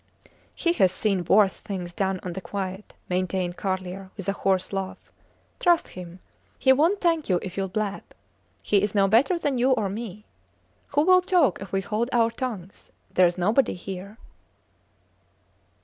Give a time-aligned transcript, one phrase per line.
[0.55, 5.11] He has seen worse things done on the quiet, maintained Carlier, with a hoarse laugh.
[5.59, 6.17] Trust him!
[6.57, 8.01] He wont thank you if you blab.
[8.63, 10.25] He is no better than you or me.
[10.95, 12.91] Who will talk if we hold our tongues?
[13.13, 14.17] There is nobody here.